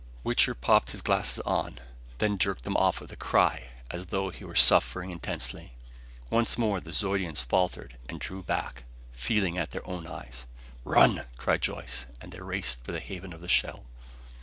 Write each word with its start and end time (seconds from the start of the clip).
Wichter 0.23 0.55
popped 0.55 0.93
his 0.93 1.03
glasses 1.03 1.41
on, 1.45 1.77
then 2.17 2.39
jerked 2.39 2.63
them 2.63 2.75
off 2.75 2.99
with 3.01 3.11
a 3.11 3.15
cry, 3.15 3.67
as 3.91 4.07
though 4.07 4.31
he 4.31 4.43
were 4.43 4.55
suffering 4.55 5.11
intensely. 5.11 5.73
Once 6.31 6.57
more 6.57 6.81
the 6.81 6.91
Zeudians 6.91 7.41
faltered 7.41 7.97
and 8.09 8.19
drew 8.19 8.41
back, 8.41 8.83
feeling 9.11 9.59
at 9.59 9.69
their 9.69 9.85
own 9.87 10.07
eyes. 10.07 10.47
"Run!" 10.85 11.27
cried 11.37 11.61
Joyce. 11.61 12.07
And 12.19 12.31
they 12.31 12.39
raced 12.41 12.83
for 12.83 12.91
the 12.91 12.99
haven 12.99 13.31
of 13.31 13.41
the 13.41 13.47
shell. 13.47 13.85